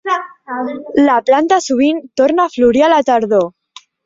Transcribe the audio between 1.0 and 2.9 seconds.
La planta sovint torna a florir a